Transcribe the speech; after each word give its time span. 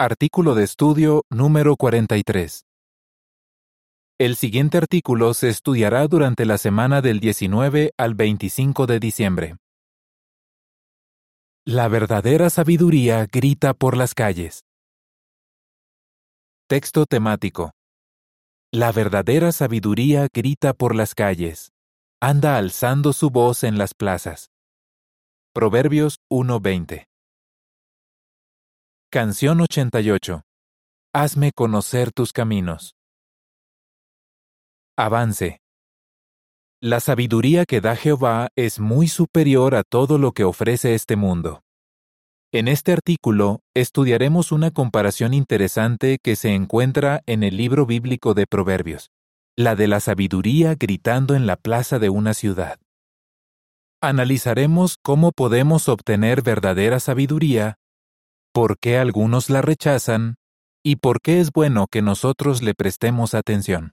Artículo 0.00 0.54
de 0.54 0.62
estudio 0.62 1.24
número 1.28 1.74
43. 1.74 2.62
El 4.20 4.36
siguiente 4.36 4.78
artículo 4.78 5.34
se 5.34 5.48
estudiará 5.48 6.06
durante 6.06 6.46
la 6.46 6.56
semana 6.56 7.00
del 7.00 7.18
19 7.18 7.94
al 7.98 8.14
25 8.14 8.86
de 8.86 9.00
diciembre. 9.00 9.56
La 11.66 11.88
verdadera 11.88 12.48
sabiduría 12.48 13.26
grita 13.26 13.74
por 13.74 13.96
las 13.96 14.14
calles. 14.14 14.62
Texto 16.68 17.04
temático. 17.04 17.72
La 18.70 18.92
verdadera 18.92 19.50
sabiduría 19.50 20.28
grita 20.32 20.74
por 20.74 20.94
las 20.94 21.16
calles. 21.16 21.72
Anda 22.20 22.56
alzando 22.56 23.12
su 23.12 23.30
voz 23.30 23.64
en 23.64 23.78
las 23.78 23.94
plazas. 23.94 24.52
Proverbios 25.52 26.20
1:20. 26.30 27.07
Canción 29.10 29.62
88. 29.62 30.42
Hazme 31.14 31.52
conocer 31.52 32.12
tus 32.12 32.34
caminos. 32.34 32.94
Avance. 34.98 35.62
La 36.82 37.00
sabiduría 37.00 37.64
que 37.64 37.80
da 37.80 37.96
Jehová 37.96 38.48
es 38.54 38.80
muy 38.80 39.08
superior 39.08 39.76
a 39.76 39.82
todo 39.82 40.18
lo 40.18 40.32
que 40.32 40.44
ofrece 40.44 40.94
este 40.94 41.16
mundo. 41.16 41.62
En 42.52 42.68
este 42.68 42.92
artículo 42.92 43.60
estudiaremos 43.74 44.52
una 44.52 44.72
comparación 44.72 45.32
interesante 45.32 46.18
que 46.22 46.36
se 46.36 46.54
encuentra 46.54 47.22
en 47.24 47.44
el 47.44 47.56
libro 47.56 47.86
bíblico 47.86 48.34
de 48.34 48.46
Proverbios, 48.46 49.08
la 49.56 49.74
de 49.74 49.88
la 49.88 50.00
sabiduría 50.00 50.74
gritando 50.74 51.34
en 51.34 51.46
la 51.46 51.56
plaza 51.56 51.98
de 51.98 52.10
una 52.10 52.34
ciudad. 52.34 52.78
Analizaremos 54.02 54.98
cómo 55.02 55.32
podemos 55.32 55.88
obtener 55.88 56.42
verdadera 56.42 57.00
sabiduría 57.00 57.78
por 58.52 58.78
qué 58.78 58.98
algunos 58.98 59.50
la 59.50 59.62
rechazan 59.62 60.36
y 60.84 60.96
por 60.96 61.20
qué 61.20 61.40
es 61.40 61.52
bueno 61.52 61.86
que 61.90 62.02
nosotros 62.02 62.62
le 62.62 62.74
prestemos 62.74 63.34
atención. 63.34 63.92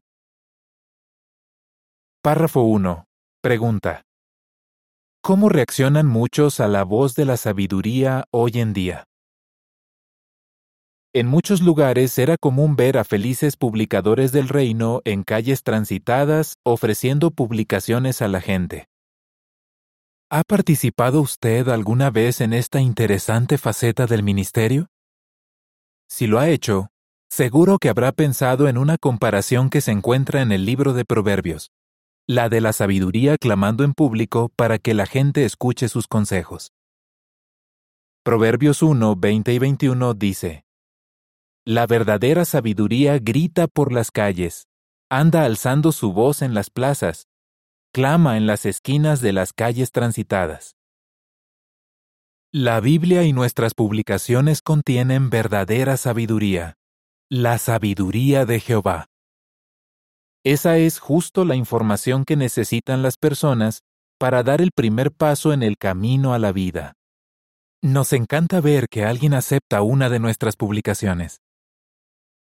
Párrafo 2.22 2.61
1. 2.61 3.06
Pregunta. 3.42 4.03
¿Cómo 5.22 5.50
reaccionan 5.50 6.08
muchos 6.08 6.59
a 6.59 6.67
la 6.67 6.83
voz 6.83 7.16
de 7.16 7.26
la 7.26 7.38
sabiduría 7.38 8.26
hoy 8.31 8.53
en 8.56 8.73
día? 8.73 9.06
En 11.14 11.28
muchos 11.28 11.61
lugares 11.61 12.17
era 12.17 12.36
común 12.38 12.76
ver 12.76 12.98
a 12.98 13.03
felices 13.03 13.56
publicadores 13.56 14.31
del 14.31 14.50
reino 14.50 15.02
en 15.06 15.23
calles 15.23 15.64
transitadas 15.64 16.56
ofreciendo 16.64 17.31
publicaciones 17.31 18.22
a 18.22 18.28
la 18.28 18.42
gente. 18.42 18.88
¿Ha 20.31 20.42
participado 20.44 21.22
usted 21.22 21.70
alguna 21.70 22.09
vez 22.09 22.42
en 22.42 22.54
esta 22.54 22.81
interesante 22.81 23.59
faceta 23.59 24.08
del 24.08 24.23
ministerio? 24.23 24.88
Si 26.09 26.26
lo 26.26 26.40
ha 26.40 26.50
hecho, 26.50 26.88
seguro 27.30 27.78
que 27.78 27.90
habrá 27.90 28.12
pensado 28.12 28.67
en 28.67 28.80
una 28.80 28.98
comparación 28.98 29.70
que 29.70 29.82
se 29.82 29.92
encuentra 29.92 30.42
en 30.42 30.52
el 30.52 30.66
libro 30.66 30.94
de 30.94 31.06
Proverbios, 31.06 31.70
la 32.28 32.50
de 32.50 32.59
la 32.59 32.73
sabiduría 32.73 33.38
clamando 33.38 33.84
en 33.84 33.94
público 33.94 34.50
para 34.56 34.80
que 34.80 34.95
la 34.95 35.06
gente 35.06 35.45
escuche 35.45 35.90
sus 35.90 36.08
consejos. 36.08 36.72
Proverbios 38.23 38.82
1, 38.82 39.16
20 39.16 39.54
y 39.54 39.60
21 39.60 40.16
dice, 40.16 40.66
La 41.66 41.86
verdadera 41.86 42.45
sabiduría 42.45 43.20
grita 43.20 43.67
por 43.67 43.94
las 43.94 44.10
calles, 44.10 44.67
anda 45.08 45.45
alzando 45.45 45.92
su 45.92 46.14
voz 46.14 46.42
en 46.42 46.56
las 46.56 46.72
plazas, 46.72 47.28
clama 47.96 48.36
en 48.36 48.46
las 48.46 48.66
esquinas 48.66 49.22
de 49.22 49.32
las 49.32 49.54
calles 49.54 49.94
transitadas. 49.94 50.76
La 52.52 52.82
Biblia 52.82 53.24
y 53.24 53.32
nuestras 53.32 53.74
publicaciones 53.74 54.62
contienen 54.62 55.30
verdadera 55.30 55.96
sabiduría, 55.96 56.76
la 57.30 57.58
sabiduría 57.58 58.46
de 58.46 58.60
Jehová. 58.60 59.06
Esa 60.44 60.76
es 60.78 61.00
justo 61.00 61.46
la 61.46 61.56
información 61.56 62.26
que 62.26 62.36
necesitan 62.36 63.02
las 63.02 63.16
personas 63.16 63.80
para 64.20 64.44
dar 64.44 64.61
el 64.61 64.72
primer 64.76 65.14
paso 65.14 65.54
en 65.54 65.64
el 65.64 65.78
camino 65.78 66.34
a 66.34 66.39
la 66.39 66.52
vida. 66.52 66.95
Nos 67.82 68.11
encanta 68.11 68.60
ver 68.60 68.88
que 68.89 69.05
alguien 69.05 69.34
acepta 69.34 69.84
una 69.84 70.10
de 70.10 70.20
nuestras 70.20 70.58
publicaciones. 70.58 71.39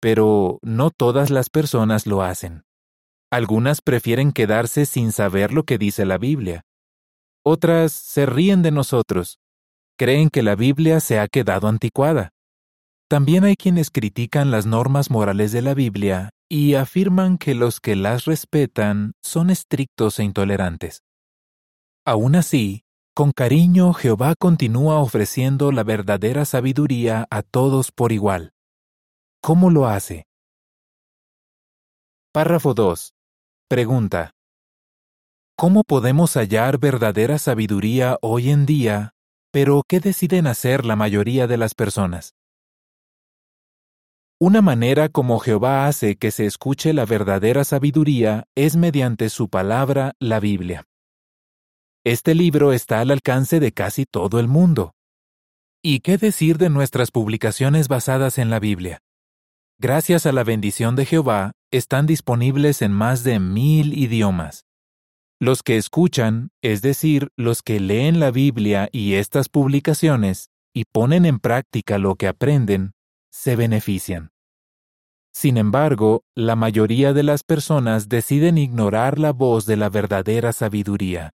Pero 0.02 0.60
no 0.62 0.90
todas 0.92 1.30
las 1.30 1.50
personas 1.50 2.06
lo 2.06 2.22
hacen. 2.22 2.67
Algunas 3.30 3.82
prefieren 3.82 4.32
quedarse 4.32 4.86
sin 4.86 5.12
saber 5.12 5.52
lo 5.52 5.64
que 5.64 5.78
dice 5.78 6.06
la 6.06 6.18
Biblia. 6.18 6.64
Otras 7.44 7.92
se 7.92 8.26
ríen 8.26 8.62
de 8.62 8.72
nosotros. 8.72 9.40
Creen 9.98 10.30
que 10.30 10.44
la 10.44 10.56
Biblia 10.56 11.00
se 11.02 11.20
ha 11.20 11.28
quedado 11.28 11.68
anticuada. 11.68 12.32
También 13.10 13.44
hay 13.44 13.56
quienes 13.56 13.90
critican 13.90 14.52
las 14.52 14.66
normas 14.66 15.10
morales 15.10 15.52
de 15.52 15.62
la 15.62 15.74
Biblia 15.74 16.30
y 16.50 16.76
afirman 16.76 17.38
que 17.38 17.56
los 17.56 17.80
que 17.80 17.96
las 17.96 18.26
respetan 18.26 19.14
son 19.22 19.50
estrictos 19.50 20.20
e 20.20 20.24
intolerantes. 20.24 21.04
Aún 22.06 22.36
así, 22.36 22.84
con 23.14 23.32
cariño 23.32 23.94
Jehová 23.94 24.36
continúa 24.38 25.00
ofreciendo 25.00 25.72
la 25.72 25.84
verdadera 25.84 26.46
sabiduría 26.46 27.28
a 27.30 27.42
todos 27.42 27.92
por 27.92 28.12
igual. 28.12 28.54
¿Cómo 29.42 29.70
lo 29.70 29.88
hace? 29.88 30.26
Párrafo 32.32 32.74
2. 32.74 33.17
Pregunta. 33.70 34.32
¿Cómo 35.58 35.84
podemos 35.84 36.38
hallar 36.38 36.78
verdadera 36.80 37.38
sabiduría 37.38 38.18
hoy 38.22 38.50
en 38.50 38.66
día, 38.66 39.12
pero 39.52 39.84
qué 39.86 40.00
deciden 40.00 40.48
hacer 40.48 40.86
la 40.86 40.96
mayoría 40.96 41.48
de 41.48 41.58
las 41.58 41.76
personas? 41.76 42.34
Una 44.40 44.62
manera 44.62 45.10
como 45.10 45.40
Jehová 45.40 45.88
hace 45.88 46.16
que 46.16 46.32
se 46.32 46.46
escuche 46.46 46.94
la 46.94 47.06
verdadera 47.06 47.66
sabiduría 47.66 48.46
es 48.56 48.78
mediante 48.78 49.28
su 49.28 49.50
palabra, 49.50 50.14
la 50.18 50.40
Biblia. 50.40 50.86
Este 52.06 52.36
libro 52.36 52.72
está 52.72 53.02
al 53.02 53.12
alcance 53.12 53.60
de 53.60 53.74
casi 53.74 54.06
todo 54.06 54.40
el 54.40 54.48
mundo. 54.48 54.94
¿Y 55.84 56.00
qué 56.00 56.18
decir 56.18 56.58
de 56.58 56.70
nuestras 56.70 57.12
publicaciones 57.12 57.90
basadas 57.90 58.38
en 58.38 58.50
la 58.50 58.62
Biblia? 58.62 59.02
Gracias 59.80 60.26
a 60.26 60.32
la 60.32 60.44
bendición 60.44 60.96
de 60.96 61.06
Jehová, 61.06 61.52
están 61.72 62.08
disponibles 62.08 62.82
en 62.82 62.92
más 62.92 63.24
de 63.24 63.40
mil 63.40 63.96
idiomas. 63.96 64.66
Los 65.40 65.62
que 65.62 65.78
escuchan, 65.78 66.50
es 66.64 66.82
decir, 66.82 67.30
los 67.38 67.62
que 67.62 67.80
leen 67.80 68.20
la 68.20 68.32
Biblia 68.32 68.90
y 68.92 69.14
estas 69.14 69.50
publicaciones, 69.50 70.50
y 70.74 70.86
ponen 70.92 71.28
en 71.28 71.38
práctica 71.38 72.00
lo 72.00 72.16
que 72.16 72.28
aprenden, 72.28 72.94
se 73.32 73.56
benefician. 73.56 74.32
Sin 75.32 75.58
embargo, 75.58 76.24
la 76.36 76.56
mayoría 76.56 77.14
de 77.14 77.22
las 77.22 77.44
personas 77.44 78.10
deciden 78.10 78.58
ignorar 78.58 79.20
la 79.20 79.32
voz 79.32 79.68
de 79.68 79.78
la 79.78 79.90
verdadera 79.90 80.54
sabiduría. 80.54 81.30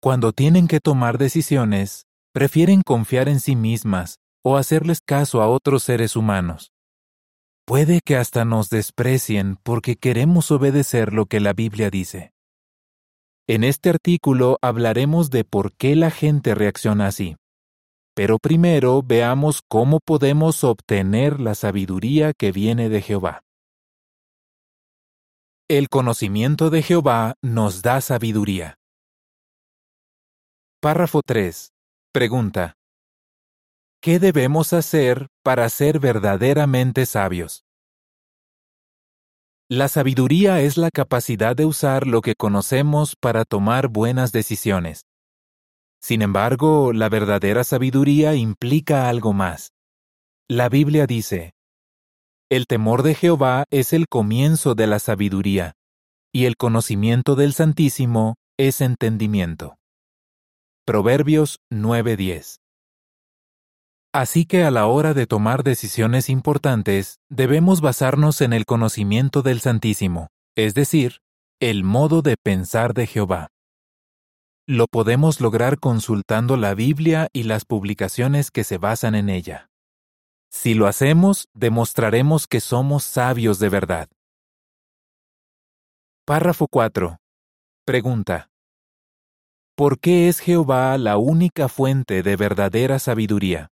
Cuando 0.00 0.32
tienen 0.32 0.68
que 0.68 0.78
tomar 0.78 1.18
decisiones, 1.18 2.06
prefieren 2.32 2.82
confiar 2.82 3.28
en 3.28 3.40
sí 3.40 3.56
mismas 3.56 4.20
o 4.44 4.56
hacerles 4.56 5.00
caso 5.04 5.42
a 5.42 5.48
otros 5.48 5.82
seres 5.82 6.14
humanos. 6.14 6.70
Puede 7.68 8.00
que 8.00 8.16
hasta 8.16 8.46
nos 8.46 8.70
desprecien 8.70 9.56
porque 9.62 9.96
queremos 9.96 10.50
obedecer 10.50 11.12
lo 11.12 11.26
que 11.26 11.38
la 11.38 11.52
Biblia 11.52 11.90
dice. 11.90 12.32
En 13.46 13.62
este 13.62 13.90
artículo 13.90 14.56
hablaremos 14.62 15.28
de 15.28 15.44
por 15.44 15.74
qué 15.74 15.94
la 15.94 16.10
gente 16.10 16.54
reacciona 16.54 17.08
así. 17.08 17.36
Pero 18.14 18.38
primero 18.38 19.02
veamos 19.02 19.60
cómo 19.68 20.00
podemos 20.00 20.64
obtener 20.64 21.40
la 21.40 21.54
sabiduría 21.54 22.32
que 22.32 22.52
viene 22.52 22.88
de 22.88 23.02
Jehová. 23.02 23.42
El 25.68 25.90
conocimiento 25.90 26.70
de 26.70 26.80
Jehová 26.82 27.34
nos 27.42 27.82
da 27.82 28.00
sabiduría. 28.00 28.78
Párrafo 30.80 31.20
3. 31.22 31.74
Pregunta. 32.14 32.77
¿Qué 34.00 34.20
debemos 34.20 34.72
hacer 34.74 35.26
para 35.42 35.68
ser 35.68 35.98
verdaderamente 35.98 37.04
sabios? 37.04 37.64
La 39.68 39.88
sabiduría 39.88 40.60
es 40.60 40.76
la 40.76 40.90
capacidad 40.90 41.56
de 41.56 41.64
usar 41.64 42.06
lo 42.06 42.20
que 42.20 42.36
conocemos 42.36 43.16
para 43.16 43.44
tomar 43.44 43.88
buenas 43.88 44.30
decisiones. 44.30 45.06
Sin 46.00 46.22
embargo, 46.22 46.92
la 46.92 47.08
verdadera 47.08 47.64
sabiduría 47.64 48.36
implica 48.36 49.08
algo 49.08 49.32
más. 49.32 49.72
La 50.48 50.68
Biblia 50.68 51.06
dice, 51.06 51.54
El 52.48 52.68
temor 52.68 53.02
de 53.02 53.16
Jehová 53.16 53.64
es 53.70 53.92
el 53.92 54.06
comienzo 54.06 54.76
de 54.76 54.86
la 54.86 55.00
sabiduría, 55.00 55.74
y 56.32 56.44
el 56.44 56.56
conocimiento 56.56 57.34
del 57.34 57.52
Santísimo 57.52 58.36
es 58.56 58.80
entendimiento. 58.80 59.76
Proverbios 60.86 61.58
9:10 61.68 62.60
Así 64.12 64.46
que 64.46 64.64
a 64.64 64.70
la 64.70 64.86
hora 64.86 65.12
de 65.12 65.26
tomar 65.26 65.62
decisiones 65.62 66.30
importantes, 66.30 67.20
debemos 67.28 67.80
basarnos 67.82 68.40
en 68.40 68.54
el 68.54 68.64
conocimiento 68.64 69.42
del 69.42 69.60
Santísimo, 69.60 70.28
es 70.56 70.74
decir, 70.74 71.20
el 71.60 71.84
modo 71.84 72.22
de 72.22 72.36
pensar 72.42 72.94
de 72.94 73.06
Jehová. 73.06 73.48
Lo 74.66 74.86
podemos 74.86 75.40
lograr 75.40 75.78
consultando 75.78 76.56
la 76.56 76.74
Biblia 76.74 77.28
y 77.32 77.44
las 77.44 77.64
publicaciones 77.64 78.50
que 78.50 78.64
se 78.64 78.78
basan 78.78 79.14
en 79.14 79.28
ella. 79.28 79.68
Si 80.50 80.74
lo 80.74 80.86
hacemos, 80.86 81.48
demostraremos 81.54 82.46
que 82.46 82.60
somos 82.60 83.04
sabios 83.04 83.58
de 83.58 83.68
verdad. 83.68 84.08
Párrafo 86.24 86.66
4. 86.70 87.18
Pregunta. 87.84 88.50
¿Por 89.74 89.98
qué 89.98 90.28
es 90.28 90.40
Jehová 90.40 90.96
la 90.98 91.18
única 91.18 91.68
fuente 91.68 92.22
de 92.22 92.36
verdadera 92.36 92.98
sabiduría? 92.98 93.70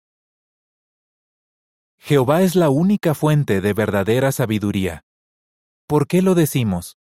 Jehová 2.06 2.42
es 2.42 2.54
la 2.54 2.68
única 2.68 3.14
fuente 3.14 3.62
de 3.62 3.72
verdadera 3.72 4.30
sabiduría. 4.30 5.04
¿Por 5.88 6.06
qué 6.06 6.20
lo 6.20 6.34
decimos? 6.34 6.98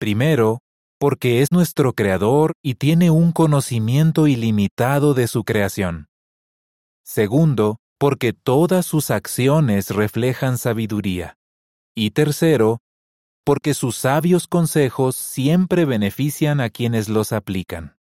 Primero, 0.00 0.62
porque 0.98 1.42
es 1.42 1.52
nuestro 1.52 1.92
Creador 1.92 2.50
y 2.60 2.74
tiene 2.74 3.12
un 3.12 3.30
conocimiento 3.30 4.26
ilimitado 4.26 5.14
de 5.14 5.28
su 5.28 5.44
creación. 5.44 6.08
Segundo, 7.04 7.76
porque 8.00 8.32
todas 8.32 8.84
sus 8.84 9.12
acciones 9.12 9.90
reflejan 9.90 10.58
sabiduría. 10.58 11.36
Y 11.94 12.10
tercero, 12.10 12.80
porque 13.44 13.74
sus 13.74 13.94
sabios 13.94 14.48
consejos 14.48 15.14
siempre 15.14 15.84
benefician 15.84 16.60
a 16.60 16.68
quienes 16.70 17.08
los 17.08 17.32
aplican. 17.32 17.96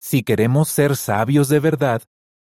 Si 0.00 0.22
queremos 0.22 0.70
ser 0.70 0.96
sabios 0.96 1.50
de 1.50 1.60
verdad, 1.60 2.02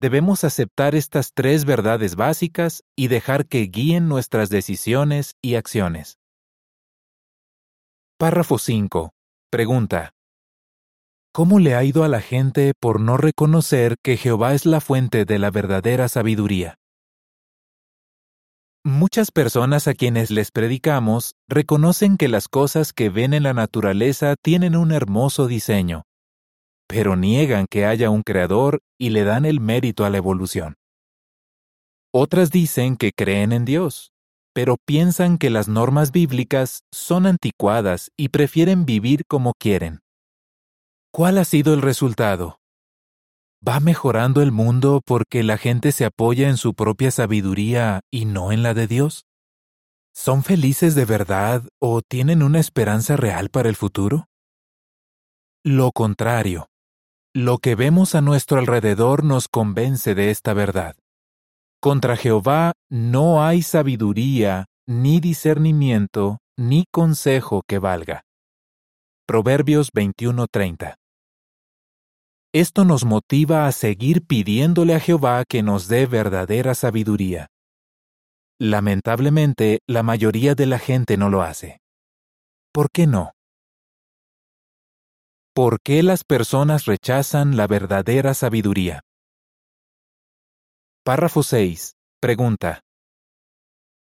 debemos 0.01 0.44
aceptar 0.44 0.96
estas 0.96 1.34
tres 1.34 1.66
verdades 1.66 2.16
básicas 2.16 2.84
y 2.96 3.07
dejar 3.07 3.48
que 3.48 3.62
guíen 3.63 4.07
nuestras 4.07 4.50
decisiones 4.50 5.36
y 5.42 5.56
acciones. 5.56 6.18
Párrafo 8.18 8.57
5. 8.57 9.12
Pregunta. 9.50 10.12
¿Cómo 11.34 11.60
le 11.60 11.75
ha 11.75 11.84
ido 11.84 12.04
a 12.04 12.07
la 12.07 12.22
gente 12.22 12.74
por 12.80 13.00
no 13.00 13.18
reconocer 13.18 13.96
que 14.04 14.18
Jehová 14.18 14.54
es 14.54 14.66
la 14.66 14.81
fuente 14.81 15.25
de 15.25 15.40
la 15.40 15.51
verdadera 15.51 16.07
sabiduría? 16.07 16.75
Muchas 18.84 19.31
personas 19.31 19.88
a 19.88 19.94
quienes 19.94 20.31
les 20.31 20.52
predicamos 20.52 21.36
reconocen 21.48 22.18
que 22.18 22.28
las 22.28 22.48
cosas 22.48 22.94
que 22.94 23.10
ven 23.10 23.34
en 23.34 23.44
la 23.44 23.54
naturaleza 23.54 24.36
tienen 24.42 24.75
un 24.75 24.92
hermoso 24.92 25.48
diseño, 25.48 26.04
pero 26.89 27.15
niegan 27.15 27.68
que 27.69 27.86
haya 27.86 28.09
un 28.09 28.24
creador 28.24 28.81
y 28.97 29.12
le 29.12 29.24
dan 29.24 29.45
el 29.45 29.59
mérito 29.59 30.06
a 30.06 30.09
la 30.09 30.18
evolución. 30.18 30.75
Otras 32.12 32.50
dicen 32.50 32.97
que 32.97 33.12
creen 33.15 33.51
en 33.53 33.63
Dios, 33.63 34.12
pero 34.56 34.75
piensan 34.88 35.38
que 35.38 35.51
las 35.51 35.68
normas 35.68 36.12
bíblicas 36.12 36.81
son 36.91 37.27
anticuadas 37.27 38.09
y 38.18 38.30
prefieren 38.30 38.86
vivir 38.86 39.25
como 39.27 39.53
quieren. 39.53 40.00
¿Cuál 41.13 41.38
ha 41.38 41.45
sido 41.45 41.75
el 41.75 41.83
resultado? 41.83 42.59
¿Va 43.65 43.80
mejorando 43.80 44.42
el 44.42 44.51
mundo 44.51 45.01
porque 45.06 45.44
la 45.44 45.57
gente 45.57 45.92
se 45.92 46.06
apoya 46.06 46.50
en 46.50 46.57
su 46.57 46.74
propia 46.74 47.12
sabiduría 47.12 48.00
y 48.09 48.25
no 48.25 48.51
en 48.51 48.63
la 48.63 48.74
de 48.74 48.88
Dios? 48.88 49.25
¿Son 50.15 50.44
felices 50.44 50.95
de 50.95 51.06
verdad 51.06 51.68
o 51.80 52.01
tienen 52.01 52.42
una 52.42 52.59
esperanza 52.59 53.15
real 53.15 53.50
para 53.50 53.69
el 53.69 53.75
futuro? 53.75 54.25
Lo 55.63 55.92
contrario. 55.92 56.69
Lo 57.34 57.60
que 57.60 57.76
vemos 57.76 58.16
a 58.16 58.22
nuestro 58.22 58.60
alrededor 58.60 59.24
nos 59.24 59.48
convence 59.48 60.16
de 60.16 60.31
esta 60.31 60.54
verdad. 60.54 60.96
Contra 61.81 62.18
Jehová 62.18 62.74
no 62.90 63.44
hay 63.44 63.62
sabiduría, 63.62 64.66
ni 64.88 65.20
discernimiento, 65.20 66.40
ni 66.58 66.86
consejo 66.92 67.62
que 67.68 67.80
valga. 67.80 68.24
Proverbios 69.28 69.92
21:30 69.94 71.00
esto 72.52 72.84
nos 72.84 73.06
motiva 73.06 73.68
a 73.68 73.72
seguir 73.72 74.26
pidiéndole 74.26 74.96
a 74.96 75.00
Jehová 75.00 75.44
que 75.48 75.62
nos 75.62 75.88
dé 75.88 76.08
verdadera 76.08 76.74
sabiduría. 76.74 77.48
Lamentablemente, 78.60 79.80
la 79.88 80.02
mayoría 80.02 80.56
de 80.56 80.66
la 80.66 80.80
gente 80.80 81.16
no 81.16 81.30
lo 81.30 81.44
hace. 81.44 81.80
¿Por 82.74 82.90
qué 82.90 83.06
no? 83.06 83.34
¿Por 85.59 85.81
qué 85.81 86.03
las 86.03 86.23
personas 86.23 86.85
rechazan 86.85 87.57
la 87.57 87.67
verdadera 87.67 88.33
sabiduría? 88.33 89.01
Párrafo 91.03 91.44
6. 91.44 91.95
Pregunta. 92.21 92.79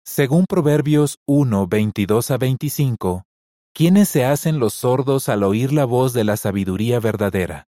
Según 0.07 0.45
Proverbios 0.49 1.17
1, 1.27 1.67
22 1.67 2.31
a 2.31 2.37
25, 2.37 3.25
¿quiénes 3.75 4.09
se 4.09 4.25
hacen 4.25 4.61
los 4.61 4.73
sordos 4.73 5.29
al 5.29 5.43
oír 5.43 5.73
la 5.73 5.85
voz 5.85 6.13
de 6.13 6.23
la 6.23 6.37
sabiduría 6.37 7.01
verdadera? 7.01 7.65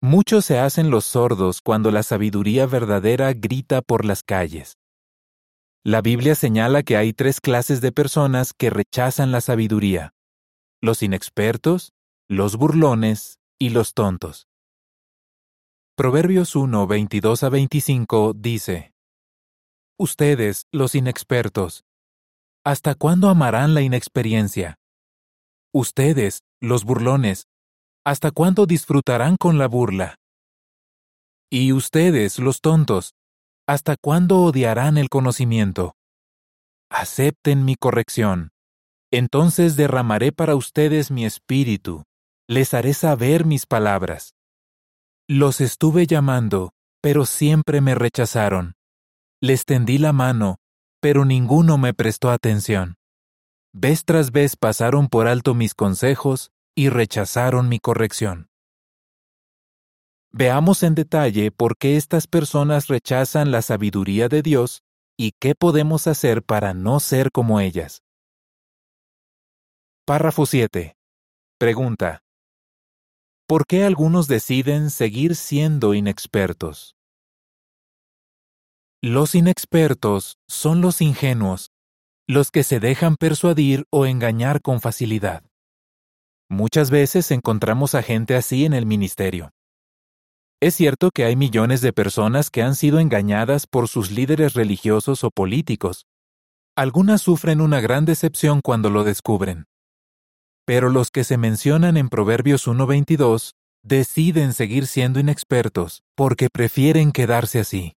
Muchos 0.00 0.46
se 0.46 0.58
hacen 0.58 0.88
los 0.88 1.04
sordos 1.04 1.60
cuando 1.60 1.90
la 1.90 2.02
sabiduría 2.02 2.64
verdadera 2.64 3.34
grita 3.34 3.82
por 3.82 4.06
las 4.06 4.22
calles. 4.22 4.78
La 5.84 6.00
Biblia 6.00 6.36
señala 6.36 6.84
que 6.84 6.96
hay 6.96 7.12
tres 7.12 7.42
clases 7.42 7.82
de 7.82 7.92
personas 7.92 8.54
que 8.56 8.70
rechazan 8.70 9.30
la 9.30 9.42
sabiduría. 9.42 10.14
Los 10.82 11.02
inexpertos, 11.02 11.92
los 12.28 12.56
burlones 12.56 13.38
y 13.58 13.70
los 13.70 13.94
tontos. 13.94 14.48
Proverbios 15.96 16.56
1, 16.56 16.86
22 16.86 17.42
a 17.44 17.48
25 17.48 18.32
dice, 18.34 18.92
Ustedes, 19.98 20.66
los 20.72 20.94
inexpertos, 20.94 21.84
¿hasta 22.64 22.94
cuándo 22.94 23.28
amarán 23.28 23.74
la 23.74 23.82
inexperiencia? 23.82 24.78
Ustedes, 25.72 26.42
los 26.60 26.84
burlones, 26.84 27.46
¿Hasta 28.04 28.32
cuándo 28.32 28.66
disfrutarán 28.66 29.36
con 29.36 29.58
la 29.58 29.68
burla? 29.68 30.16
Y 31.48 31.72
ustedes, 31.72 32.40
los 32.40 32.60
tontos, 32.60 33.14
¿hasta 33.68 33.94
cuándo 33.96 34.40
odiarán 34.40 34.98
el 34.98 35.08
conocimiento? 35.08 35.94
Acepten 36.90 37.64
mi 37.64 37.76
corrección. 37.76 38.50
Entonces 39.14 39.76
derramaré 39.76 40.32
para 40.32 40.56
ustedes 40.56 41.10
mi 41.10 41.26
espíritu, 41.26 42.04
les 42.48 42.72
haré 42.72 42.94
saber 42.94 43.44
mis 43.44 43.66
palabras. 43.66 44.34
Los 45.28 45.60
estuve 45.60 46.06
llamando, 46.06 46.72
pero 47.02 47.26
siempre 47.26 47.82
me 47.82 47.94
rechazaron. 47.94 48.72
Les 49.42 49.66
tendí 49.66 49.98
la 49.98 50.14
mano, 50.14 50.56
pero 51.00 51.26
ninguno 51.26 51.76
me 51.76 51.92
prestó 51.92 52.30
atención. 52.30 52.94
Vez 53.74 54.04
tras 54.06 54.32
vez 54.32 54.56
pasaron 54.56 55.08
por 55.08 55.28
alto 55.28 55.54
mis 55.54 55.74
consejos 55.74 56.50
y 56.74 56.88
rechazaron 56.88 57.68
mi 57.68 57.80
corrección. 57.80 58.48
Veamos 60.30 60.82
en 60.82 60.94
detalle 60.94 61.50
por 61.50 61.76
qué 61.76 61.98
estas 61.98 62.26
personas 62.26 62.86
rechazan 62.86 63.50
la 63.50 63.60
sabiduría 63.60 64.28
de 64.28 64.40
Dios 64.40 64.82
y 65.18 65.32
qué 65.38 65.54
podemos 65.54 66.06
hacer 66.06 66.42
para 66.42 66.72
no 66.72 66.98
ser 66.98 67.30
como 67.30 67.60
ellas. 67.60 68.02
Párrafo 70.04 70.46
7. 70.46 70.96
Pregunta. 71.60 72.24
¿Por 73.46 73.66
qué 73.66 73.84
algunos 73.84 74.26
deciden 74.26 74.90
seguir 74.90 75.36
siendo 75.36 75.94
inexpertos? 75.94 76.96
Los 79.00 79.36
inexpertos 79.36 80.38
son 80.48 80.80
los 80.80 81.00
ingenuos, 81.02 81.70
los 82.26 82.50
que 82.50 82.64
se 82.64 82.80
dejan 82.80 83.14
persuadir 83.14 83.86
o 83.90 84.04
engañar 84.04 84.60
con 84.60 84.80
facilidad. 84.80 85.44
Muchas 86.50 86.90
veces 86.90 87.30
encontramos 87.30 87.94
a 87.94 88.02
gente 88.02 88.34
así 88.34 88.64
en 88.64 88.72
el 88.72 88.86
ministerio. 88.86 89.52
Es 90.60 90.74
cierto 90.74 91.12
que 91.14 91.26
hay 91.26 91.36
millones 91.36 91.80
de 91.80 91.92
personas 91.92 92.50
que 92.50 92.62
han 92.62 92.74
sido 92.74 92.98
engañadas 92.98 93.68
por 93.68 93.86
sus 93.86 94.10
líderes 94.10 94.54
religiosos 94.54 95.22
o 95.22 95.30
políticos. 95.30 96.06
Algunas 96.74 97.22
sufren 97.22 97.60
una 97.60 97.80
gran 97.80 98.04
decepción 98.04 98.62
cuando 98.62 98.90
lo 98.90 99.04
descubren. 99.04 99.66
Pero 100.64 100.88
los 100.88 101.10
que 101.10 101.24
se 101.24 101.36
mencionan 101.36 101.96
en 101.96 102.08
Proverbios 102.08 102.68
1.22 102.68 103.54
deciden 103.82 104.52
seguir 104.52 104.86
siendo 104.86 105.18
inexpertos 105.18 106.02
porque 106.14 106.48
prefieren 106.50 107.12
quedarse 107.12 107.60
así. 107.60 107.94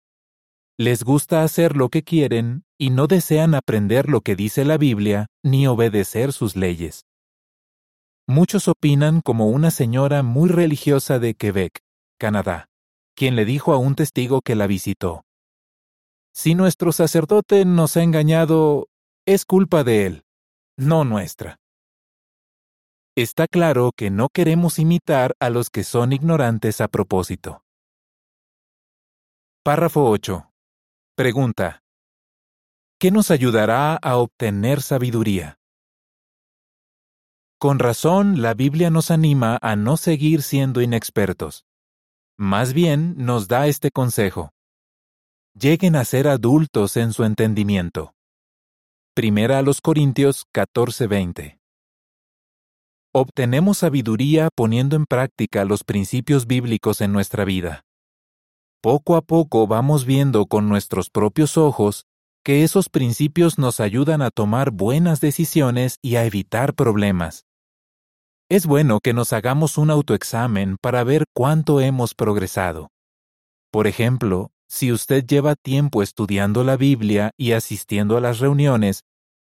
Les 0.76 1.04
gusta 1.04 1.42
hacer 1.42 1.76
lo 1.76 1.88
que 1.88 2.02
quieren 2.02 2.64
y 2.78 2.90
no 2.90 3.06
desean 3.06 3.54
aprender 3.54 4.08
lo 4.08 4.22
que 4.22 4.34
dice 4.34 4.64
la 4.64 4.78
Biblia 4.78 5.26
ni 5.42 5.66
obedecer 5.66 6.32
sus 6.32 6.56
leyes. 6.56 7.04
Muchos 8.26 8.68
opinan 8.68 9.20
como 9.20 9.48
una 9.48 9.70
señora 9.70 10.22
muy 10.22 10.48
religiosa 10.48 11.18
de 11.18 11.34
Quebec, 11.34 11.80
Canadá, 12.18 12.68
quien 13.14 13.36
le 13.36 13.44
dijo 13.44 13.72
a 13.74 13.78
un 13.78 13.94
testigo 13.94 14.40
que 14.40 14.54
la 14.54 14.66
visitó. 14.66 15.24
Si 16.32 16.54
nuestro 16.54 16.90
sacerdote 16.90 17.64
nos 17.64 17.96
ha 17.96 18.02
engañado, 18.02 18.88
es 19.26 19.44
culpa 19.44 19.84
de 19.84 20.06
él, 20.06 20.24
no 20.76 21.04
nuestra. 21.04 21.60
Está 23.16 23.46
claro 23.46 23.92
que 23.96 24.10
no 24.10 24.28
queremos 24.28 24.80
imitar 24.80 25.36
a 25.38 25.48
los 25.48 25.70
que 25.70 25.84
son 25.84 26.12
ignorantes 26.12 26.80
a 26.80 26.88
propósito. 26.88 27.62
Párrafo 29.62 30.10
8. 30.10 30.50
Pregunta. 31.14 31.84
¿Qué 32.98 33.12
nos 33.12 33.30
ayudará 33.30 33.94
a 33.94 34.16
obtener 34.16 34.82
sabiduría? 34.82 35.60
Con 37.60 37.78
razón, 37.78 38.42
la 38.42 38.52
Biblia 38.52 38.90
nos 38.90 39.12
anima 39.12 39.58
a 39.62 39.76
no 39.76 39.96
seguir 39.96 40.42
siendo 40.42 40.82
inexpertos. 40.82 41.64
Más 42.36 42.72
bien, 42.72 43.14
nos 43.16 43.46
da 43.46 43.68
este 43.68 43.92
consejo. 43.92 44.50
lleguen 45.56 45.94
a 45.94 46.04
ser 46.04 46.26
adultos 46.26 46.96
en 46.96 47.12
su 47.12 47.22
entendimiento. 47.22 48.12
Primera 49.14 49.58
a 49.58 49.62
los 49.62 49.80
Corintios 49.80 50.46
14:20. 50.52 51.60
Obtenemos 53.16 53.78
sabiduría 53.78 54.48
poniendo 54.52 54.96
en 54.96 55.06
práctica 55.06 55.64
los 55.64 55.84
principios 55.84 56.48
bíblicos 56.48 57.00
en 57.00 57.12
nuestra 57.12 57.44
vida. 57.44 57.84
Poco 58.82 59.14
a 59.14 59.22
poco 59.22 59.68
vamos 59.68 60.04
viendo 60.04 60.46
con 60.46 60.68
nuestros 60.68 61.10
propios 61.10 61.56
ojos 61.56 62.06
que 62.44 62.64
esos 62.64 62.88
principios 62.88 63.56
nos 63.56 63.78
ayudan 63.78 64.20
a 64.20 64.32
tomar 64.32 64.72
buenas 64.72 65.20
decisiones 65.20 65.98
y 66.02 66.16
a 66.16 66.24
evitar 66.24 66.74
problemas. 66.74 67.44
Es 68.50 68.66
bueno 68.66 68.98
que 68.98 69.12
nos 69.12 69.32
hagamos 69.32 69.78
un 69.78 69.90
autoexamen 69.90 70.76
para 70.82 71.04
ver 71.04 71.26
cuánto 71.32 71.80
hemos 71.80 72.16
progresado. 72.16 72.90
Por 73.70 73.86
ejemplo, 73.86 74.50
si 74.68 74.90
usted 74.90 75.24
lleva 75.24 75.54
tiempo 75.54 76.02
estudiando 76.02 76.64
la 76.64 76.76
Biblia 76.76 77.30
y 77.36 77.52
asistiendo 77.52 78.16
a 78.16 78.20
las 78.20 78.40
reuniones, 78.40 79.02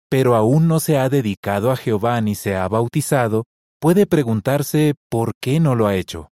pero 0.09 0.35
aún 0.35 0.67
no 0.67 0.79
se 0.79 0.97
ha 0.97 1.07
dedicado 1.07 1.69
a 1.69 1.75
Jehová 1.75 2.19
ni 2.19 2.33
se 2.33 2.55
ha 2.55 2.67
bautizado, 2.67 3.45
puede 3.79 4.05
preguntarse 4.05 4.95
por 5.09 5.33
qué 5.39 5.59
no 5.59 5.75
lo 5.75 5.87
ha 5.87 5.95
hecho. 5.95 6.31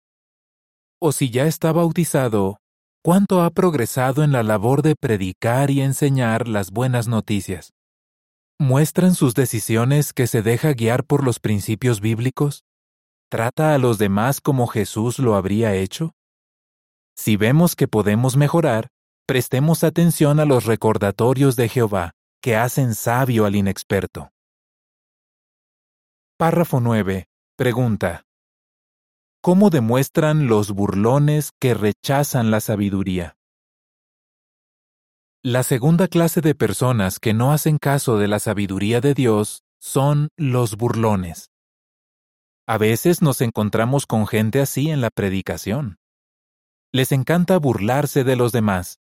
O 0.99 1.11
si 1.11 1.31
ya 1.31 1.47
está 1.47 1.71
bautizado, 1.71 2.57
¿cuánto 3.03 3.41
ha 3.41 3.49
progresado 3.49 4.23
en 4.23 4.31
la 4.31 4.43
labor 4.43 4.83
de 4.83 4.95
predicar 4.95 5.71
y 5.71 5.81
enseñar 5.81 6.47
las 6.47 6.71
buenas 6.71 7.07
noticias? 7.07 7.73
¿Muestran 8.59 9.15
sus 9.15 9.33
decisiones 9.33 10.13
que 10.13 10.27
se 10.27 10.43
deja 10.43 10.73
guiar 10.73 11.03
por 11.03 11.23
los 11.23 11.39
principios 11.39 11.99
bíblicos? 11.99 12.63
¿Trata 13.29 13.73
a 13.73 13.79
los 13.79 13.97
demás 13.97 14.39
como 14.39 14.67
Jesús 14.67 15.17
lo 15.17 15.35
habría 15.35 15.73
hecho? 15.73 16.13
Si 17.15 17.37
vemos 17.37 17.75
que 17.75 17.87
podemos 17.87 18.37
mejorar, 18.37 18.89
prestemos 19.25 19.83
atención 19.83 20.39
a 20.39 20.45
los 20.45 20.65
recordatorios 20.65 21.55
de 21.55 21.69
Jehová, 21.69 22.11
que 22.41 22.55
hacen 22.55 22.93
sabio 22.93 23.45
al 23.45 23.55
inexperto. 23.55 24.29
Párrafo 26.37 26.79
9. 26.79 27.30
Pregunta. 27.61 28.25
¿Cómo 29.39 29.69
demuestran 29.69 30.47
los 30.47 30.71
burlones 30.71 31.51
que 31.59 31.75
rechazan 31.75 32.49
la 32.49 32.59
sabiduría? 32.59 33.35
La 35.43 35.61
segunda 35.61 36.07
clase 36.07 36.41
de 36.41 36.55
personas 36.55 37.19
que 37.19 37.35
no 37.35 37.51
hacen 37.51 37.77
caso 37.77 38.17
de 38.17 38.27
la 38.27 38.39
sabiduría 38.39 38.99
de 38.99 39.13
Dios 39.13 39.61
son 39.79 40.29
los 40.37 40.75
burlones. 40.75 41.51
A 42.67 42.79
veces 42.79 43.21
nos 43.21 43.41
encontramos 43.41 44.07
con 44.07 44.25
gente 44.25 44.59
así 44.59 44.89
en 44.89 44.99
la 44.99 45.11
predicación. 45.11 45.97
Les 46.91 47.11
encanta 47.11 47.59
burlarse 47.59 48.23
de 48.23 48.37
los 48.37 48.51
demás. 48.51 48.97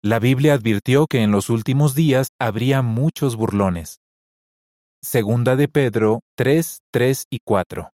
La 0.00 0.20
Biblia 0.20 0.54
advirtió 0.54 1.06
que 1.06 1.20
en 1.20 1.32
los 1.32 1.50
últimos 1.50 1.94
días 1.94 2.28
habría 2.38 2.80
muchos 2.80 3.36
burlones. 3.36 4.00
Segunda 5.04 5.54
de 5.54 5.68
Pedro 5.68 6.20
3, 6.34 6.78
3 6.90 7.26
y 7.28 7.40
4. 7.44 7.90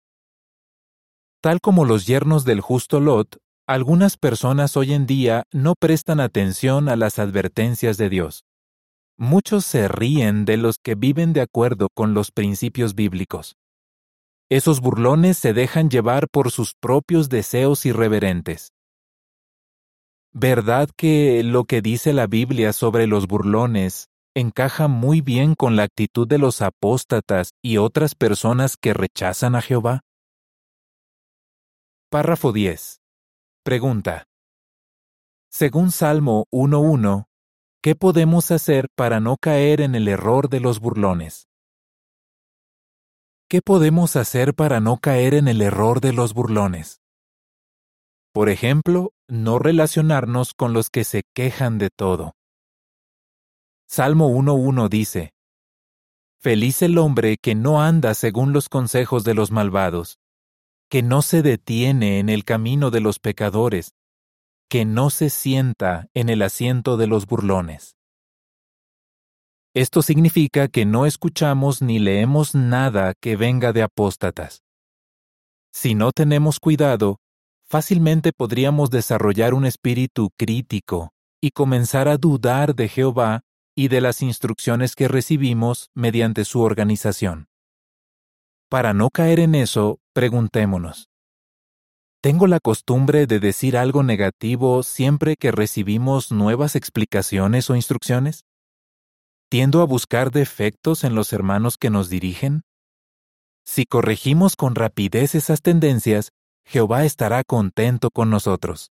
Tal 1.41 1.61
como 1.61 1.85
los 1.85 2.05
yernos 2.05 2.45
del 2.45 2.61
justo 2.61 2.99
Lot, 2.99 3.37
algunas 3.65 4.17
personas 4.17 4.77
hoy 4.77 4.93
en 4.93 5.07
día 5.07 5.45
no 5.53 5.75
prestan 5.79 6.19
atención 6.19 6.89
a 6.89 6.97
las 6.97 7.21
advertencias 7.21 7.97
de 7.97 8.09
Dios. 8.09 8.43
Muchos 9.17 9.65
se 9.65 9.87
ríen 9.87 10.45
de 10.45 10.57
los 10.57 10.79
que 10.83 10.97
viven 10.97 11.33
de 11.33 11.43
acuerdo 11.43 11.91
con 11.95 12.13
los 12.13 12.33
principios 12.33 12.97
bíblicos. 12.97 13.55
Esos 14.51 14.81
burlones 14.81 15.39
se 15.39 15.53
dejan 15.53 15.89
llevar 15.89 16.27
por 16.29 16.51
sus 16.51 16.75
propios 16.75 17.29
deseos 17.29 17.87
irreverentes. 17.87 18.73
¿Verdad 20.33 20.91
que 20.97 21.45
lo 21.45 21.67
que 21.67 21.83
dice 21.83 22.13
la 22.13 22.27
Biblia 22.27 22.73
sobre 22.73 23.07
los 23.07 23.29
burlones 23.29 24.09
encaja 24.37 24.87
muy 24.87 25.23
bien 25.23 25.55
con 25.55 25.77
la 25.77 25.85
actitud 25.85 26.29
de 26.29 26.37
los 26.37 26.61
apóstatas 26.61 27.55
y 27.63 27.79
otras 27.79 28.15
personas 28.15 28.77
que 28.77 28.93
rechazan 28.93 29.55
a 29.55 29.63
Jehová? 29.63 30.03
Párrafo 32.11 32.53
10. 32.53 33.01
Pregunta. 33.65 34.25
Según 35.51 35.91
Salmo 35.91 36.45
1.1, 36.53 37.25
¿qué 37.83 37.95
podemos 37.95 38.51
hacer 38.51 38.89
para 38.95 39.21
no 39.21 39.39
caer 39.39 39.81
en 39.81 39.95
el 39.95 40.07
error 40.07 40.51
de 40.51 40.61
los 40.61 40.81
burlones? 40.81 41.49
¿Qué 43.49 43.63
podemos 43.63 44.17
hacer 44.17 44.55
para 44.55 44.81
no 44.81 44.99
caer 44.99 45.33
en 45.33 45.49
el 45.49 45.63
error 45.63 46.03
de 46.03 46.13
los 46.13 46.35
burlones? 46.35 47.01
Por 48.35 48.51
ejemplo, 48.51 49.15
no 49.29 49.59
relacionarnos 49.59 50.53
con 50.53 50.75
los 50.75 50.91
que 50.91 51.05
se 51.05 51.23
quejan 51.35 51.79
de 51.79 51.89
todo. 51.89 52.36
Salmo 53.89 54.31
1.1 54.31 54.89
dice, 54.89 55.33
Feliz 56.41 56.83
el 56.83 56.99
hombre 56.99 57.37
que 57.41 57.55
no 57.55 57.81
anda 57.81 58.15
según 58.15 58.53
los 58.53 58.69
consejos 58.69 59.23
de 59.23 59.35
los 59.35 59.53
malvados, 59.53 60.19
que 60.91 61.03
no 61.03 61.23
se 61.23 61.43
detiene 61.43 62.19
en 62.19 62.29
el 62.29 62.45
camino 62.45 62.91
de 62.91 63.01
los 63.01 63.21
pecadores, 63.21 63.95
que 64.69 64.85
no 64.85 65.11
se 65.11 65.31
sienta 65.31 66.09
en 66.15 66.29
el 66.29 66.43
asiento 66.43 66.97
de 66.97 67.07
los 67.07 67.27
burlones. 67.27 67.97
Esto 69.73 70.03
significa 70.03 70.69
que 70.69 70.85
no 70.85 71.07
escuchamos 71.07 71.81
ni 71.81 71.99
leemos 71.99 72.55
nada 72.55 73.15
que 73.21 73.37
venga 73.37 73.73
de 73.73 73.83
apóstatas. 73.83 74.63
Si 75.73 75.95
no 75.95 76.11
tenemos 76.11 76.59
cuidado, 76.59 77.19
fácilmente 77.69 78.33
podríamos 78.33 78.91
desarrollar 78.91 79.55
un 79.55 79.65
espíritu 79.65 80.31
crítico 80.37 81.13
y 81.41 81.51
comenzar 81.51 82.09
a 82.09 82.17
dudar 82.17 82.75
de 82.75 82.89
Jehová 82.89 83.43
y 83.77 83.89
de 83.89 84.01
las 84.01 84.23
instrucciones 84.23 84.97
que 84.97 85.07
recibimos 85.07 85.91
mediante 85.95 86.47
su 86.47 86.63
organización. 86.63 87.49
Para 88.71 88.95
no 88.95 89.11
caer 89.11 89.39
en 89.39 89.55
eso, 89.55 90.01
preguntémonos. 90.13 91.09
¿Tengo 92.23 92.47
la 92.47 92.59
costumbre 92.59 93.27
de 93.27 93.39
decir 93.39 93.77
algo 93.77 94.03
negativo 94.03 94.83
siempre 94.83 95.37
que 95.37 95.53
recibimos 95.53 96.33
nuevas 96.33 96.75
explicaciones 96.75 97.71
o 97.71 97.77
instrucciones? 97.77 98.45
¿Tiendo 99.49 99.83
a 99.83 99.85
buscar 99.85 100.33
defectos 100.33 101.05
en 101.05 101.15
los 101.15 101.33
hermanos 101.33 101.77
que 101.77 101.91
nos 101.91 102.09
dirigen? 102.09 102.63
Si 103.65 103.85
corregimos 103.85 104.57
con 104.57 104.75
rapidez 104.75 105.35
esas 105.35 105.61
tendencias, 105.61 106.31
Jehová 106.65 107.05
estará 107.05 107.45
contento 107.45 108.11
con 108.11 108.31
nosotros. 108.31 108.91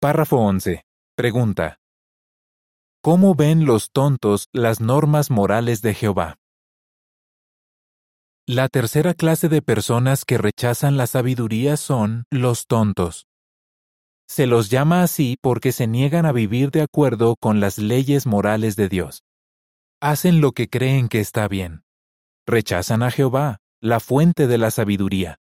Párrafo 0.00 0.38
11. 0.38 0.84
Pregunta. 1.14 1.78
¿Cómo 3.02 3.34
ven 3.34 3.64
los 3.64 3.92
tontos 3.92 4.48
las 4.52 4.82
normas 4.82 5.30
morales 5.30 5.80
de 5.80 5.94
Jehová? 5.94 6.36
La 8.46 8.68
tercera 8.68 9.14
clase 9.14 9.48
de 9.48 9.62
personas 9.62 10.26
que 10.26 10.36
rechazan 10.36 10.98
la 10.98 11.06
sabiduría 11.06 11.78
son 11.78 12.24
los 12.30 12.66
tontos. 12.66 13.26
Se 14.28 14.46
los 14.46 14.68
llama 14.68 15.02
así 15.02 15.38
porque 15.40 15.72
se 15.72 15.86
niegan 15.86 16.26
a 16.26 16.32
vivir 16.32 16.70
de 16.72 16.82
acuerdo 16.82 17.36
con 17.40 17.58
las 17.58 17.78
leyes 17.78 18.26
morales 18.26 18.76
de 18.76 18.90
Dios. 18.90 19.24
Hacen 20.02 20.42
lo 20.42 20.52
que 20.52 20.68
creen 20.68 21.08
que 21.08 21.20
está 21.20 21.48
bien. 21.48 21.84
Rechazan 22.46 23.02
a 23.02 23.10
Jehová, 23.10 23.60
la 23.80 24.00
fuente 24.00 24.46
de 24.46 24.58
la 24.58 24.70
sabiduría. 24.70 25.38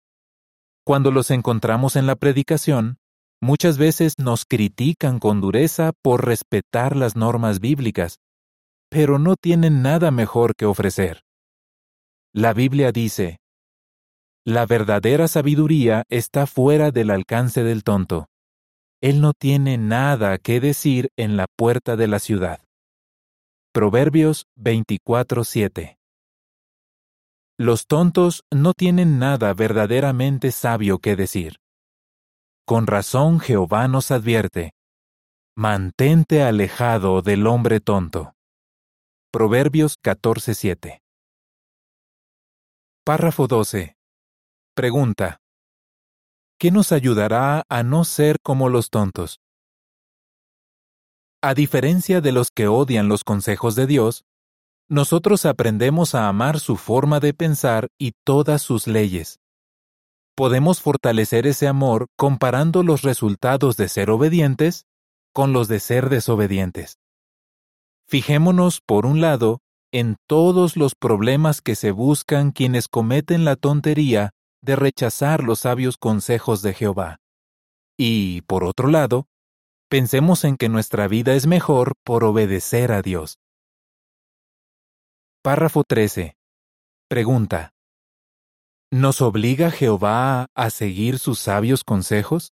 Cuando 0.84 1.10
los 1.10 1.32
encontramos 1.32 1.96
en 1.96 2.06
la 2.06 2.14
predicación, 2.14 2.98
muchas 3.40 3.78
veces 3.78 4.14
nos 4.18 4.44
critican 4.44 5.18
con 5.18 5.40
dureza 5.40 5.92
por 6.02 6.26
respetar 6.26 6.96
las 6.96 7.16
normas 7.16 7.60
bíblicas, 7.60 8.18
pero 8.90 9.18
no 9.18 9.36
tienen 9.36 9.82
nada 9.82 10.10
mejor 10.10 10.54
que 10.54 10.66
ofrecer. 10.66 11.22
La 12.34 12.52
Biblia 12.52 12.92
dice, 12.92 13.38
La 14.44 14.66
verdadera 14.66 15.28
sabiduría 15.28 16.04
está 16.08 16.46
fuera 16.46 16.90
del 16.90 17.10
alcance 17.10 17.62
del 17.62 17.84
tonto. 17.84 18.26
Él 19.00 19.20
no 19.20 19.32
tiene 19.32 19.78
nada 19.78 20.38
que 20.38 20.60
decir 20.60 21.10
en 21.16 21.36
la 21.36 21.46
puerta 21.56 21.96
de 21.96 22.08
la 22.08 22.18
ciudad. 22.18 22.60
Proverbios 23.72 24.46
24:7 24.56 25.98
los 27.60 27.88
tontos 27.88 28.44
no 28.54 28.72
tienen 28.72 29.18
nada 29.18 29.52
verdaderamente 29.52 30.52
sabio 30.52 31.00
que 31.00 31.16
decir. 31.16 31.56
Con 32.68 32.86
razón 32.86 33.40
Jehová 33.40 33.88
nos 33.88 34.10
advierte, 34.10 34.74
mantente 35.56 36.42
alejado 36.42 37.22
del 37.22 37.46
hombre 37.46 37.80
tonto. 37.80 38.34
Proverbios 39.32 39.96
14:7. 39.96 41.00
Párrafo 43.06 43.46
12. 43.46 43.96
Pregunta. 44.74 45.38
¿Qué 46.58 46.70
nos 46.70 46.92
ayudará 46.92 47.62
a 47.70 47.82
no 47.82 48.04
ser 48.04 48.36
como 48.42 48.68
los 48.68 48.90
tontos? 48.90 49.40
A 51.40 51.54
diferencia 51.54 52.20
de 52.20 52.32
los 52.32 52.50
que 52.50 52.68
odian 52.68 53.08
los 53.08 53.24
consejos 53.24 53.76
de 53.76 53.86
Dios, 53.86 54.26
nosotros 54.90 55.46
aprendemos 55.46 56.14
a 56.14 56.28
amar 56.28 56.60
su 56.60 56.76
forma 56.76 57.18
de 57.18 57.32
pensar 57.32 57.88
y 57.96 58.12
todas 58.26 58.60
sus 58.60 58.86
leyes. 58.86 59.40
Podemos 60.38 60.80
fortalecer 60.80 61.48
ese 61.48 61.66
amor 61.66 62.06
comparando 62.16 62.84
los 62.84 63.02
resultados 63.02 63.76
de 63.76 63.88
ser 63.88 64.08
obedientes 64.08 64.86
con 65.34 65.52
los 65.52 65.66
de 65.66 65.80
ser 65.80 66.10
desobedientes. 66.10 67.00
Fijémonos, 68.06 68.80
por 68.80 69.04
un 69.04 69.20
lado, 69.20 69.58
en 69.90 70.14
todos 70.28 70.76
los 70.76 70.94
problemas 70.94 71.60
que 71.60 71.74
se 71.74 71.90
buscan 71.90 72.52
quienes 72.52 72.86
cometen 72.86 73.44
la 73.44 73.56
tontería 73.56 74.30
de 74.62 74.76
rechazar 74.76 75.42
los 75.42 75.58
sabios 75.58 75.96
consejos 75.96 76.62
de 76.62 76.72
Jehová. 76.72 77.16
Y, 77.96 78.42
por 78.42 78.62
otro 78.62 78.86
lado, 78.86 79.26
pensemos 79.88 80.44
en 80.44 80.56
que 80.56 80.68
nuestra 80.68 81.08
vida 81.08 81.34
es 81.34 81.48
mejor 81.48 81.94
por 82.04 82.22
obedecer 82.22 82.92
a 82.92 83.02
Dios. 83.02 83.38
Párrafo 85.42 85.82
13. 85.82 86.36
Pregunta. 87.08 87.72
¿Nos 88.90 89.20
obliga 89.20 89.70
Jehová 89.70 90.46
a 90.54 90.70
seguir 90.70 91.18
sus 91.18 91.38
sabios 91.38 91.84
consejos? 91.84 92.52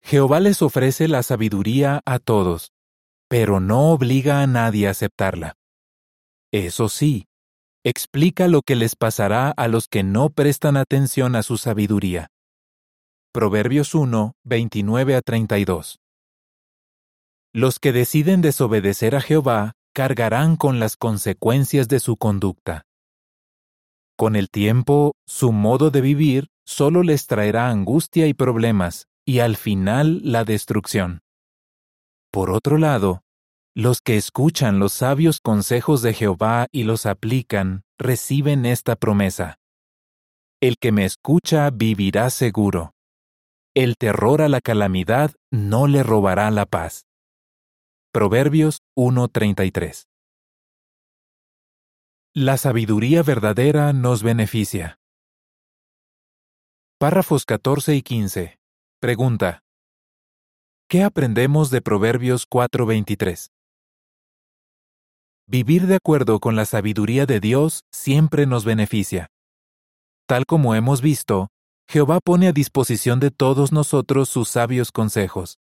Jehová 0.00 0.38
les 0.38 0.62
ofrece 0.62 1.08
la 1.08 1.24
sabiduría 1.24 2.02
a 2.06 2.20
todos, 2.20 2.70
pero 3.28 3.58
no 3.58 3.90
obliga 3.90 4.40
a 4.40 4.46
nadie 4.46 4.86
a 4.86 4.92
aceptarla. 4.92 5.56
Eso 6.52 6.88
sí, 6.88 7.26
explica 7.84 8.46
lo 8.46 8.62
que 8.62 8.76
les 8.76 8.94
pasará 8.94 9.50
a 9.50 9.66
los 9.66 9.88
que 9.88 10.04
no 10.04 10.30
prestan 10.30 10.76
atención 10.76 11.34
a 11.34 11.42
su 11.42 11.58
sabiduría. 11.58 12.28
Proverbios 13.32 13.92
1, 13.92 14.34
29 14.44 15.16
a 15.16 15.20
32. 15.20 15.98
Los 17.52 17.80
que 17.80 17.92
deciden 17.92 18.40
desobedecer 18.40 19.16
a 19.16 19.20
Jehová 19.20 19.72
cargarán 19.92 20.54
con 20.54 20.78
las 20.78 20.96
consecuencias 20.96 21.88
de 21.88 21.98
su 21.98 22.16
conducta. 22.16 22.87
Con 24.18 24.34
el 24.34 24.50
tiempo, 24.50 25.14
su 25.28 25.52
modo 25.52 25.92
de 25.92 26.00
vivir 26.00 26.48
solo 26.66 27.04
les 27.04 27.28
traerá 27.28 27.70
angustia 27.70 28.26
y 28.26 28.34
problemas, 28.34 29.06
y 29.24 29.38
al 29.38 29.56
final 29.56 30.20
la 30.24 30.44
destrucción. 30.44 31.20
Por 32.32 32.50
otro 32.50 32.78
lado, 32.78 33.22
los 33.76 34.00
que 34.00 34.16
escuchan 34.16 34.80
los 34.80 34.92
sabios 34.92 35.38
consejos 35.38 36.02
de 36.02 36.14
Jehová 36.14 36.66
y 36.72 36.82
los 36.82 37.06
aplican, 37.06 37.84
reciben 37.96 38.66
esta 38.66 38.96
promesa. 38.96 39.54
El 40.60 40.78
que 40.78 40.90
me 40.90 41.04
escucha 41.04 41.70
vivirá 41.70 42.28
seguro. 42.30 42.94
El 43.72 43.94
terror 43.96 44.42
a 44.42 44.48
la 44.48 44.60
calamidad 44.60 45.30
no 45.52 45.86
le 45.86 46.02
robará 46.02 46.50
la 46.50 46.66
paz. 46.66 47.04
Proverbios 48.12 48.80
1:33 48.96 50.07
La 52.40 52.56
sabiduría 52.56 53.24
verdadera 53.24 53.92
nos 53.92 54.22
beneficia. 54.22 55.00
Párrafos 56.96 57.44
14 57.44 57.96
y 57.96 58.02
15. 58.02 58.60
Pregunta. 59.00 59.64
¿Qué 60.88 61.02
aprendemos 61.02 61.70
de 61.70 61.82
Proverbios 61.82 62.46
4:23? 62.48 63.50
Vivir 65.48 65.88
de 65.88 65.96
acuerdo 65.96 66.38
con 66.38 66.54
la 66.54 66.64
sabiduría 66.64 67.26
de 67.26 67.40
Dios 67.40 67.82
siempre 67.90 68.46
nos 68.46 68.64
beneficia. 68.64 69.26
Tal 70.28 70.46
como 70.46 70.76
hemos 70.76 71.00
visto, 71.00 71.48
Jehová 71.88 72.20
pone 72.24 72.46
a 72.46 72.52
disposición 72.52 73.18
de 73.18 73.32
todos 73.32 73.72
nosotros 73.72 74.28
sus 74.28 74.48
sabios 74.48 74.92
consejos. 74.92 75.58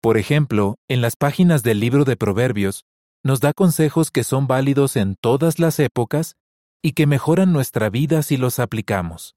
Por 0.00 0.16
ejemplo, 0.16 0.76
en 0.86 1.00
las 1.00 1.16
páginas 1.16 1.64
del 1.64 1.80
libro 1.80 2.04
de 2.04 2.16
Proverbios, 2.16 2.84
nos 3.28 3.40
da 3.40 3.52
consejos 3.52 4.10
que 4.10 4.24
son 4.24 4.46
válidos 4.46 4.96
en 4.96 5.14
todas 5.14 5.58
las 5.58 5.78
épocas 5.80 6.36
y 6.82 6.92
que 6.92 7.06
mejoran 7.06 7.52
nuestra 7.52 7.90
vida 7.90 8.22
si 8.22 8.38
los 8.38 8.58
aplicamos. 8.58 9.36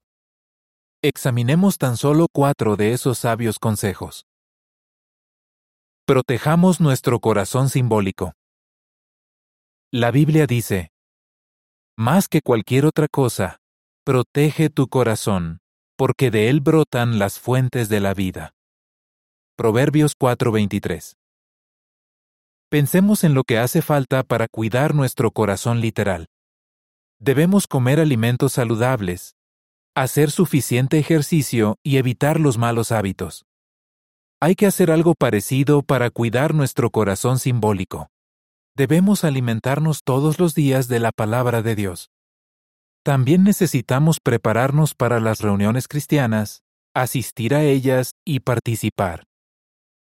Examinemos 1.02 1.76
tan 1.76 1.98
solo 1.98 2.28
cuatro 2.32 2.76
de 2.76 2.94
esos 2.94 3.18
sabios 3.18 3.58
consejos. 3.58 4.24
Protejamos 6.06 6.80
nuestro 6.80 7.20
corazón 7.20 7.68
simbólico. 7.68 8.32
La 9.92 10.10
Biblia 10.10 10.46
dice, 10.46 10.90
Más 11.94 12.28
que 12.28 12.40
cualquier 12.40 12.86
otra 12.86 13.08
cosa, 13.08 13.58
protege 14.06 14.70
tu 14.70 14.88
corazón, 14.88 15.58
porque 15.98 16.30
de 16.30 16.48
él 16.48 16.62
brotan 16.62 17.18
las 17.18 17.38
fuentes 17.38 17.90
de 17.90 18.00
la 18.00 18.14
vida. 18.14 18.54
Proverbios 19.54 20.14
4:23 20.18 21.21
Pensemos 22.72 23.22
en 23.22 23.34
lo 23.34 23.44
que 23.44 23.58
hace 23.58 23.82
falta 23.82 24.22
para 24.22 24.48
cuidar 24.48 24.94
nuestro 24.94 25.30
corazón 25.30 25.82
literal. 25.82 26.30
Debemos 27.20 27.66
comer 27.66 28.00
alimentos 28.00 28.54
saludables, 28.54 29.36
hacer 29.94 30.30
suficiente 30.30 30.98
ejercicio 30.98 31.76
y 31.82 31.98
evitar 31.98 32.40
los 32.40 32.56
malos 32.56 32.90
hábitos. 32.90 33.44
Hay 34.40 34.54
que 34.54 34.64
hacer 34.64 34.90
algo 34.90 35.12
parecido 35.12 35.82
para 35.82 36.08
cuidar 36.08 36.54
nuestro 36.54 36.88
corazón 36.88 37.38
simbólico. 37.38 38.08
Debemos 38.74 39.24
alimentarnos 39.24 40.00
todos 40.02 40.38
los 40.38 40.54
días 40.54 40.88
de 40.88 40.98
la 40.98 41.12
palabra 41.12 41.60
de 41.60 41.74
Dios. 41.74 42.08
También 43.04 43.44
necesitamos 43.44 44.18
prepararnos 44.18 44.94
para 44.94 45.20
las 45.20 45.42
reuniones 45.42 45.88
cristianas, 45.88 46.62
asistir 46.94 47.54
a 47.54 47.64
ellas 47.64 48.12
y 48.24 48.40
participar. 48.40 49.24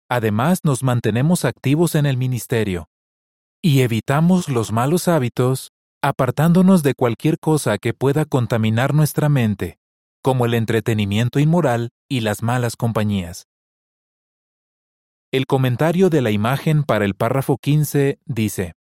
Además, 0.09 0.61
nos 0.63 0.83
mantenemos 0.83 1.45
activos 1.45 1.95
en 1.95 2.05
el 2.05 2.17
ministerio 2.17 2.87
y 3.61 3.81
evitamos 3.81 4.49
los 4.49 4.71
malos 4.71 5.07
hábitos, 5.07 5.71
apartándonos 6.01 6.83
de 6.83 6.93
cualquier 6.93 7.39
cosa 7.39 7.77
que 7.77 7.93
pueda 7.93 8.25
contaminar 8.25 8.93
nuestra 8.93 9.29
mente, 9.29 9.79
como 10.21 10.45
el 10.45 10.53
entretenimiento 10.53 11.39
inmoral 11.39 11.89
y 12.07 12.21
las 12.21 12.43
malas 12.43 12.75
compañías. 12.75 13.47
El 15.31 15.45
comentario 15.45 16.09
de 16.09 16.21
la 16.21 16.31
imagen 16.31 16.83
para 16.83 17.03
el 17.03 17.15
párrafo 17.15 17.57
15 17.57 18.19
dice, 18.25 18.73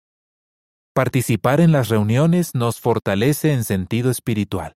Participar 0.93 1.61
en 1.61 1.73
las 1.73 1.89
reuniones 1.89 2.55
nos 2.55 2.79
fortalece 2.79 3.53
en 3.53 3.65
sentido 3.65 4.11
espiritual. 4.11 4.75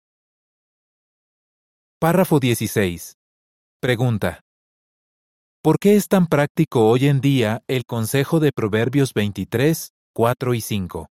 Párrafo 2.00 2.40
16. 2.40 3.18
Pregunta. 3.80 4.40
¿Por 5.68 5.78
qué 5.78 5.96
es 5.96 6.08
tan 6.08 6.28
práctico 6.28 6.88
hoy 6.88 7.08
en 7.08 7.20
día 7.20 7.62
el 7.68 7.84
consejo 7.84 8.40
de 8.40 8.52
Proverbios 8.52 9.12
23, 9.12 9.92
4 10.14 10.54
y 10.54 10.62
5? 10.62 11.10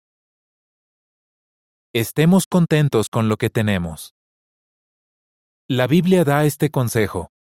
Estemos 1.93 2.47
contentos 2.47 3.07
con 3.07 3.29
lo 3.29 3.37
que 3.37 3.49
tenemos. 3.49 4.13
La 5.69 5.87
Biblia 5.87 6.25
da 6.25 6.43
este 6.43 6.69
consejo. 6.69 7.31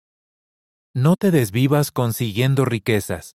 No 0.94 1.16
te 1.16 1.32
desvivas 1.32 1.90
consiguiendo 1.90 2.64
riquezas. 2.64 3.34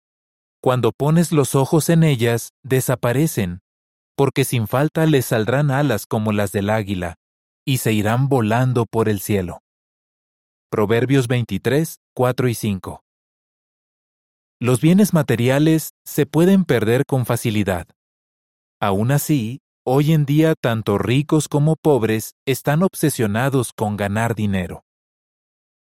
Cuando 0.61 0.91
pones 0.91 1.31
los 1.31 1.55
ojos 1.55 1.91
en 1.91 2.03
ellas, 2.03 2.51
desaparecen, 2.65 3.61
porque 4.17 4.45
sin 4.45 4.67
falta 4.67 5.07
les 5.07 5.27
saldrán 5.27 5.71
alas 5.71 6.07
como 6.07 6.33
las 6.33 6.51
del 6.51 6.71
águila, 6.71 7.19
y 7.65 7.79
se 7.79 7.93
irán 7.93 8.29
volando 8.29 8.85
por 8.85 9.09
el 9.09 9.21
cielo. 9.21 9.61
Proverbios 10.73 11.29
23, 11.29 12.01
4 12.15 12.49
y 12.49 12.55
5. 12.55 13.05
Los 14.63 14.83
bienes 14.83 15.15
materiales 15.15 15.95
se 16.05 16.27
pueden 16.27 16.67
perder 16.67 17.07
con 17.07 17.25
facilidad. 17.25 17.87
Aún 18.79 19.11
así, 19.11 19.61
hoy 19.87 20.13
en 20.13 20.27
día 20.27 20.55
tanto 20.55 20.99
ricos 20.99 21.49
como 21.49 21.77
pobres 21.77 22.35
están 22.45 22.83
obsesionados 22.83 23.73
con 23.73 23.97
ganar 23.97 24.35
dinero. 24.35 24.85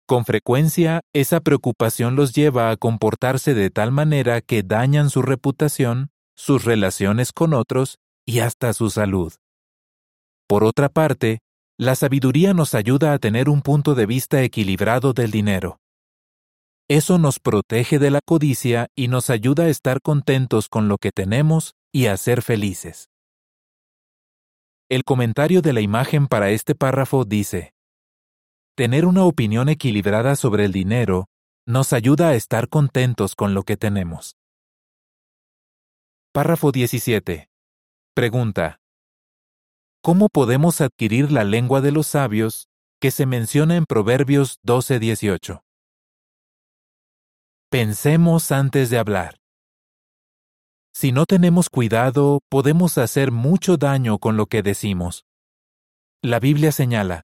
Con 0.06 0.26
frecuencia, 0.26 1.02
esa 1.12 1.40
preocupación 1.40 2.16
los 2.16 2.34
lleva 2.34 2.70
a 2.70 2.78
comportarse 2.78 3.56
de 3.56 3.72
tal 3.72 3.92
manera 3.92 4.42
que 4.42 4.62
dañan 4.62 5.10
su 5.10 5.24
reputación, 5.24 6.12
sus 6.36 6.64
relaciones 6.64 7.34
con 7.34 7.56
otros 7.56 7.98
y 8.28 8.42
hasta 8.42 8.74
su 8.74 8.92
salud. 8.92 9.34
Por 10.48 10.64
otra 10.64 10.90
parte, 10.90 11.40
la 11.80 11.96
sabiduría 11.96 12.54
nos 12.54 12.76
ayuda 12.76 13.14
a 13.14 13.18
tener 13.18 13.50
un 13.50 13.64
punto 13.64 13.96
de 13.96 14.06
vista 14.06 14.44
equilibrado 14.44 15.14
del 15.14 15.32
dinero. 15.32 15.80
Eso 16.90 17.18
nos 17.18 17.40
protege 17.40 18.00
de 18.00 18.12
la 18.12 18.22
codicia 18.22 18.88
y 18.96 19.10
nos 19.10 19.30
ayuda 19.30 19.66
a 19.66 19.70
estar 19.70 20.02
contentos 20.02 20.70
con 20.70 20.88
lo 20.88 20.98
que 20.98 21.12
tenemos 21.12 21.76
y 21.92 22.06
a 22.06 22.16
ser 22.16 22.42
felices. 22.42 23.10
El 24.90 25.04
comentario 25.04 25.62
de 25.62 25.74
la 25.74 25.82
imagen 25.82 26.28
para 26.28 26.50
este 26.52 26.76
párrafo 26.76 27.26
dice, 27.26 27.74
Tener 28.74 29.06
una 29.06 29.26
opinión 29.26 29.68
equilibrada 29.68 30.38
sobre 30.38 30.64
el 30.64 30.72
dinero 30.72 31.26
nos 31.66 31.92
ayuda 31.92 32.30
a 32.30 32.36
estar 32.36 32.70
contentos 32.70 33.36
con 33.36 33.54
lo 33.54 33.64
que 33.64 33.76
tenemos. 33.76 34.38
Párrafo 36.32 36.72
17. 36.72 37.50
Pregunta. 38.14 38.80
¿Cómo 40.02 40.30
podemos 40.30 40.80
adquirir 40.80 41.34
la 41.34 41.44
lengua 41.44 41.82
de 41.82 41.92
los 41.92 42.08
sabios 42.08 42.70
que 43.02 43.12
se 43.12 43.26
menciona 43.26 43.76
en 43.76 43.86
Proverbios 43.86 44.60
12:18? 44.64 45.67
Pensemos 47.70 48.54
antes 48.54 48.90
de 48.90 48.98
hablar. 48.98 49.40
Si 50.94 51.12
no 51.12 51.26
tenemos 51.26 51.70
cuidado, 51.70 52.40
podemos 52.50 52.98
hacer 52.98 53.34
mucho 53.34 53.76
daño 53.76 54.20
con 54.20 54.38
lo 54.38 54.46
que 54.46 54.64
decimos. 54.64 55.26
La 56.24 56.40
Biblia 56.40 56.72
señala, 56.72 57.24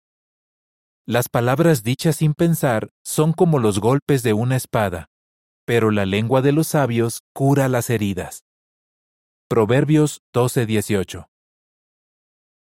las 1.05 1.29
palabras 1.29 1.81
dichas 1.83 2.17
sin 2.17 2.33
pensar 2.33 2.89
son 3.05 3.31
como 3.31 3.57
los 3.57 3.79
golpes 3.79 4.21
de 4.21 4.33
una 4.33 4.57
espada. 4.57 5.07
pero 5.65 5.91
la 5.91 6.05
lengua 6.05 6.41
de 6.41 6.51
los 6.51 6.67
sabios 6.67 7.21
cura 7.33 7.69
las 7.69 7.89
heridas. 7.89 8.43
Proverbios 9.47 10.19
12:18 10.33 11.27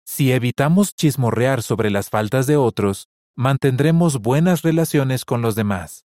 Si 0.06 0.30
evitamos 0.30 0.94
chismorrear 0.94 1.64
sobre 1.64 1.90
las 1.90 2.10
faltas 2.10 2.46
de 2.46 2.56
otros, 2.56 3.08
mantendremos 3.36 4.20
buenas 4.20 4.62
relaciones 4.62 5.24
con 5.24 5.42
los 5.42 5.56
demás. 5.56 6.05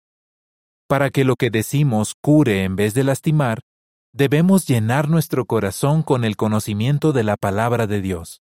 Para 0.93 1.09
que 1.09 1.23
lo 1.23 1.37
que 1.37 1.49
decimos 1.49 2.13
cure 2.21 2.65
en 2.65 2.75
vez 2.75 2.93
de 2.93 3.03
lastimar, 3.03 3.61
debemos 4.13 4.67
llenar 4.67 5.09
nuestro 5.09 5.47
corazón 5.47 6.03
con 6.03 6.23
el 6.23 6.35
conocimiento 6.35 7.13
de 7.13 7.23
la 7.23 7.35
palabra 7.35 7.87
de 7.87 7.99
Dios. 7.99 8.43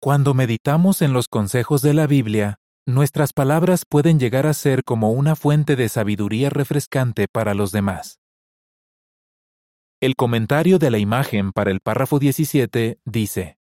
Cuando 0.00 0.34
meditamos 0.34 1.00
en 1.00 1.12
los 1.12 1.28
consejos 1.28 1.80
de 1.80 1.94
la 1.94 2.08
Biblia, 2.08 2.58
nuestras 2.88 3.32
palabras 3.32 3.84
pueden 3.88 4.18
llegar 4.18 4.48
a 4.48 4.52
ser 4.52 4.82
como 4.82 5.12
una 5.12 5.36
fuente 5.36 5.76
de 5.76 5.88
sabiduría 5.88 6.50
refrescante 6.50 7.28
para 7.28 7.54
los 7.54 7.70
demás. 7.70 8.18
El 10.00 10.16
comentario 10.16 10.80
de 10.80 10.90
la 10.90 10.98
imagen 10.98 11.52
para 11.52 11.70
el 11.70 11.78
párrafo 11.78 12.18
17 12.18 12.98
dice, 13.04 13.58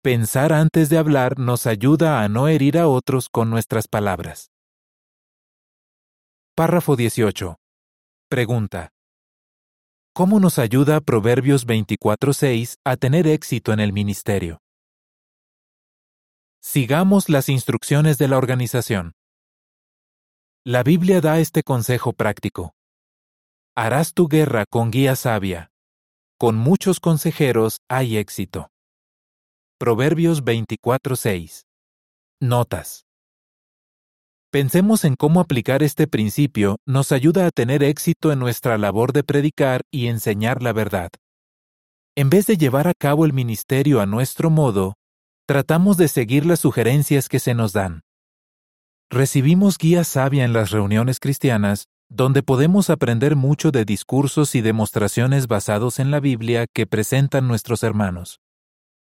Pensar 0.00 0.52
antes 0.52 0.90
de 0.90 0.98
hablar 0.98 1.40
nos 1.40 1.66
ayuda 1.66 2.22
a 2.22 2.28
no 2.28 2.46
herir 2.46 2.78
a 2.78 2.86
otros 2.86 3.28
con 3.28 3.50
nuestras 3.50 3.88
palabras. 3.88 4.52
Párrafo 6.58 6.96
18. 6.96 7.54
Pregunta. 8.28 8.90
¿Cómo 10.12 10.40
nos 10.40 10.58
ayuda 10.58 11.00
Proverbios 11.00 11.64
24:6 11.64 12.78
a 12.84 12.96
tener 12.96 13.28
éxito 13.28 13.72
en 13.72 13.78
el 13.78 13.92
ministerio? 13.92 14.58
Sigamos 16.60 17.28
las 17.28 17.48
instrucciones 17.48 18.18
de 18.18 18.26
la 18.26 18.38
organización. 18.38 19.12
La 20.64 20.82
Biblia 20.82 21.20
da 21.20 21.38
este 21.38 21.62
consejo 21.62 22.12
práctico. 22.12 22.74
Harás 23.76 24.12
tu 24.12 24.26
guerra 24.26 24.64
con 24.68 24.90
guía 24.90 25.14
sabia. 25.14 25.70
Con 26.40 26.56
muchos 26.56 26.98
consejeros 26.98 27.78
hay 27.88 28.16
éxito. 28.16 28.72
Proverbios 29.78 30.42
24:6. 30.42 31.66
Notas. 32.40 33.07
Pensemos 34.50 35.04
en 35.04 35.14
cómo 35.14 35.40
aplicar 35.40 35.82
este 35.82 36.06
principio 36.06 36.78
nos 36.86 37.12
ayuda 37.12 37.46
a 37.46 37.50
tener 37.50 37.82
éxito 37.82 38.32
en 38.32 38.38
nuestra 38.38 38.78
labor 38.78 39.12
de 39.12 39.22
predicar 39.22 39.82
y 39.90 40.06
enseñar 40.06 40.62
la 40.62 40.72
verdad. 40.72 41.10
En 42.16 42.30
vez 42.30 42.46
de 42.46 42.56
llevar 42.56 42.88
a 42.88 42.94
cabo 42.94 43.26
el 43.26 43.34
ministerio 43.34 44.00
a 44.00 44.06
nuestro 44.06 44.48
modo, 44.48 44.94
tratamos 45.46 45.98
de 45.98 46.08
seguir 46.08 46.46
las 46.46 46.60
sugerencias 46.60 47.28
que 47.28 47.40
se 47.40 47.52
nos 47.52 47.74
dan. 47.74 48.00
Recibimos 49.10 49.76
guía 49.76 50.02
sabia 50.02 50.46
en 50.46 50.54
las 50.54 50.70
reuniones 50.70 51.20
cristianas, 51.20 51.84
donde 52.08 52.42
podemos 52.42 52.88
aprender 52.88 53.36
mucho 53.36 53.70
de 53.70 53.84
discursos 53.84 54.54
y 54.54 54.62
demostraciones 54.62 55.46
basados 55.46 55.98
en 55.98 56.10
la 56.10 56.20
Biblia 56.20 56.64
que 56.72 56.86
presentan 56.86 57.48
nuestros 57.48 57.82
hermanos. 57.82 58.40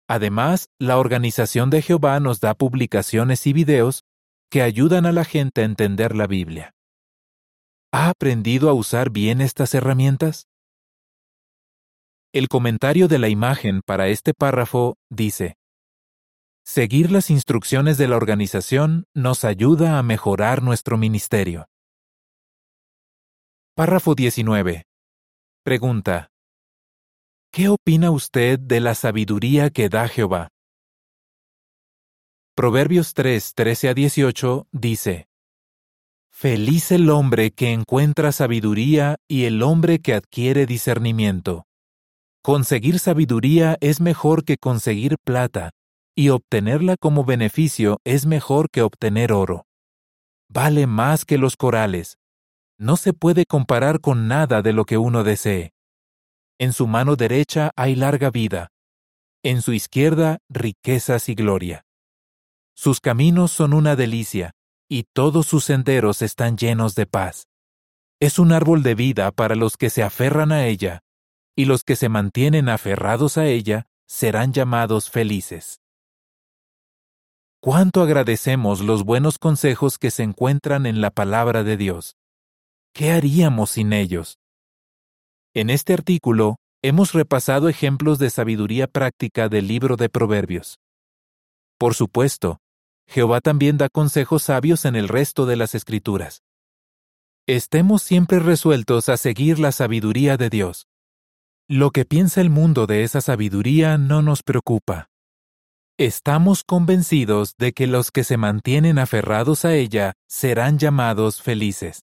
Además, 0.08 0.66
la 0.80 0.98
Organización 0.98 1.70
de 1.70 1.82
Jehová 1.82 2.18
nos 2.18 2.40
da 2.40 2.54
publicaciones 2.54 3.46
y 3.46 3.52
videos 3.52 4.02
que 4.50 4.62
ayudan 4.62 5.06
a 5.06 5.12
la 5.12 5.24
gente 5.24 5.62
a 5.62 5.64
entender 5.64 6.14
la 6.14 6.26
Biblia. 6.26 6.72
¿Ha 7.92 8.10
aprendido 8.10 8.68
a 8.68 8.74
usar 8.74 9.10
bien 9.10 9.40
estas 9.40 9.74
herramientas? 9.74 10.46
El 12.32 12.48
comentario 12.48 13.08
de 13.08 13.18
la 13.18 13.28
imagen 13.28 13.80
para 13.84 14.08
este 14.08 14.34
párrafo 14.34 14.96
dice, 15.10 15.56
Seguir 16.64 17.10
las 17.10 17.30
instrucciones 17.30 17.96
de 17.96 18.08
la 18.08 18.16
organización 18.16 19.06
nos 19.14 19.44
ayuda 19.44 19.98
a 19.98 20.02
mejorar 20.02 20.62
nuestro 20.62 20.98
ministerio. 20.98 21.66
Párrafo 23.74 24.14
19. 24.14 24.84
Pregunta. 25.64 26.28
¿Qué 27.50 27.70
opina 27.70 28.10
usted 28.10 28.58
de 28.58 28.80
la 28.80 28.94
sabiduría 28.94 29.70
que 29.70 29.88
da 29.88 30.08
Jehová? 30.08 30.48
Proverbios 32.58 33.14
3, 33.14 33.54
13 33.54 33.88
a 33.88 33.94
18 33.94 34.66
dice, 34.72 35.28
Feliz 36.28 36.90
el 36.90 37.08
hombre 37.08 37.52
que 37.52 37.72
encuentra 37.72 38.32
sabiduría 38.32 39.14
y 39.28 39.44
el 39.44 39.62
hombre 39.62 40.00
que 40.00 40.12
adquiere 40.12 40.66
discernimiento. 40.66 41.68
Conseguir 42.42 42.98
sabiduría 42.98 43.76
es 43.80 44.00
mejor 44.00 44.44
que 44.44 44.56
conseguir 44.56 45.18
plata, 45.22 45.70
y 46.16 46.30
obtenerla 46.30 46.96
como 46.98 47.24
beneficio 47.24 48.00
es 48.02 48.26
mejor 48.26 48.70
que 48.70 48.82
obtener 48.82 49.32
oro. 49.32 49.64
Vale 50.48 50.88
más 50.88 51.24
que 51.24 51.38
los 51.38 51.56
corales. 51.56 52.18
No 52.76 52.96
se 52.96 53.12
puede 53.12 53.46
comparar 53.46 54.00
con 54.00 54.26
nada 54.26 54.62
de 54.62 54.72
lo 54.72 54.84
que 54.84 54.98
uno 54.98 55.22
desee. 55.22 55.70
En 56.58 56.72
su 56.72 56.88
mano 56.88 57.14
derecha 57.14 57.70
hay 57.76 57.94
larga 57.94 58.30
vida, 58.30 58.72
en 59.44 59.62
su 59.62 59.72
izquierda 59.72 60.38
riquezas 60.48 61.28
y 61.28 61.36
gloria. 61.36 61.84
Sus 62.80 63.00
caminos 63.00 63.50
son 63.50 63.72
una 63.72 63.96
delicia, 63.96 64.52
y 64.88 65.02
todos 65.12 65.48
sus 65.48 65.64
senderos 65.64 66.22
están 66.22 66.56
llenos 66.56 66.94
de 66.94 67.06
paz. 67.06 67.48
Es 68.20 68.38
un 68.38 68.52
árbol 68.52 68.84
de 68.84 68.94
vida 68.94 69.32
para 69.32 69.56
los 69.56 69.76
que 69.76 69.90
se 69.90 70.04
aferran 70.04 70.52
a 70.52 70.64
ella, 70.64 71.00
y 71.56 71.64
los 71.64 71.82
que 71.82 71.96
se 71.96 72.08
mantienen 72.08 72.68
aferrados 72.68 73.36
a 73.36 73.46
ella 73.46 73.88
serán 74.06 74.52
llamados 74.52 75.10
felices. 75.10 75.80
Cuánto 77.60 78.00
agradecemos 78.00 78.78
los 78.78 79.02
buenos 79.02 79.38
consejos 79.38 79.98
que 79.98 80.12
se 80.12 80.22
encuentran 80.22 80.86
en 80.86 81.00
la 81.00 81.10
palabra 81.10 81.64
de 81.64 81.76
Dios. 81.76 82.14
¿Qué 82.94 83.10
haríamos 83.10 83.70
sin 83.70 83.92
ellos? 83.92 84.38
En 85.52 85.70
este 85.70 85.94
artículo 85.94 86.58
hemos 86.82 87.12
repasado 87.12 87.68
ejemplos 87.68 88.20
de 88.20 88.30
sabiduría 88.30 88.86
práctica 88.86 89.48
del 89.48 89.66
libro 89.66 89.96
de 89.96 90.08
Proverbios. 90.08 90.78
Por 91.76 91.94
supuesto, 91.94 92.60
Jehová 93.08 93.40
también 93.40 93.78
da 93.78 93.88
consejos 93.88 94.42
sabios 94.42 94.84
en 94.84 94.94
el 94.94 95.08
resto 95.08 95.46
de 95.46 95.56
las 95.56 95.74
Escrituras. 95.74 96.42
Estemos 97.46 98.02
siempre 98.02 98.38
resueltos 98.38 99.08
a 99.08 99.16
seguir 99.16 99.58
la 99.58 99.72
sabiduría 99.72 100.36
de 100.36 100.50
Dios. 100.50 100.86
Lo 101.66 101.90
que 101.90 102.04
piensa 102.04 102.42
el 102.42 102.50
mundo 102.50 102.86
de 102.86 103.04
esa 103.04 103.22
sabiduría 103.22 103.96
no 103.96 104.20
nos 104.20 104.42
preocupa. 104.42 105.08
Estamos 105.96 106.62
convencidos 106.64 107.54
de 107.56 107.72
que 107.72 107.86
los 107.86 108.10
que 108.10 108.24
se 108.24 108.36
mantienen 108.36 108.98
aferrados 108.98 109.64
a 109.64 109.74
ella 109.74 110.12
serán 110.28 110.78
llamados 110.78 111.40
felices. 111.40 112.02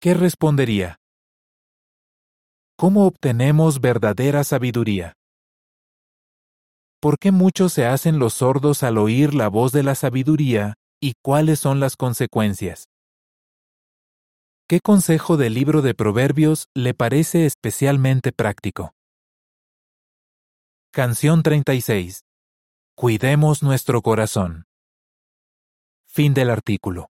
¿Qué 0.00 0.14
respondería? 0.14 0.96
¿Cómo 2.76 3.06
obtenemos 3.06 3.82
verdadera 3.82 4.42
sabiduría? 4.42 5.19
¿Por 7.00 7.18
qué 7.18 7.32
muchos 7.32 7.72
se 7.72 7.86
hacen 7.86 8.18
los 8.18 8.34
sordos 8.34 8.82
al 8.82 8.98
oír 8.98 9.32
la 9.32 9.48
voz 9.48 9.72
de 9.72 9.82
la 9.82 9.94
sabiduría 9.94 10.74
y 11.00 11.14
cuáles 11.22 11.58
son 11.58 11.80
las 11.80 11.96
consecuencias? 11.96 12.88
¿Qué 14.68 14.80
consejo 14.80 15.38
del 15.38 15.54
libro 15.54 15.80
de 15.80 15.94
Proverbios 15.94 16.66
le 16.74 16.92
parece 16.92 17.46
especialmente 17.46 18.32
práctico? 18.32 18.92
Canción 20.92 21.42
36. 21.42 22.20
Cuidemos 22.94 23.62
nuestro 23.62 24.02
corazón. 24.02 24.64
Fin 26.06 26.34
del 26.34 26.50
artículo. 26.50 27.08